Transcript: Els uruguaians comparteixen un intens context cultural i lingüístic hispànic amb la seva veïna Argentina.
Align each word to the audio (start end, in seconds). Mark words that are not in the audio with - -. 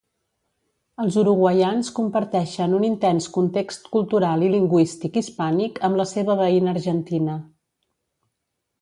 Els 1.03 1.17
uruguaians 1.23 1.91
comparteixen 1.99 2.73
un 2.79 2.87
intens 2.89 3.29
context 3.37 3.87
cultural 3.99 4.49
i 4.49 4.51
lingüístic 4.57 5.23
hispànic 5.23 5.81
amb 5.91 6.03
la 6.05 6.11
seva 6.17 6.41
veïna 6.45 6.77
Argentina. 6.77 7.41